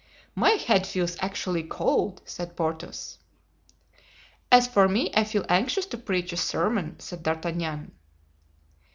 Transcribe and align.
"My 0.33 0.53
head 0.57 0.87
feels 0.87 1.15
actually 1.19 1.61
cold," 1.61 2.23
said 2.25 2.55
Porthos. 2.55 3.19
"As 4.51 4.67
for 4.67 4.87
me, 4.89 5.11
I 5.15 5.23
feel 5.23 5.45
anxious 5.47 5.85
to 5.85 5.97
preach 5.99 6.33
a 6.33 6.37
sermon," 6.37 6.99
said 6.99 7.21
D'Artagnan. 7.21 7.91